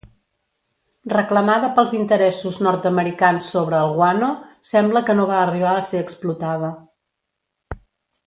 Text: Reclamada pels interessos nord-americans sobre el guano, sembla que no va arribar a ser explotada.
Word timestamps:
Reclamada 1.11 1.67
pels 1.75 1.91
interessos 1.97 2.57
nord-americans 2.67 3.49
sobre 3.57 3.81
el 3.81 3.93
guano, 3.99 4.31
sembla 4.71 5.05
que 5.09 5.17
no 5.21 5.29
va 5.33 5.37
arribar 5.43 5.75
a 5.81 5.85
ser 5.91 6.01
explotada. 6.07 6.73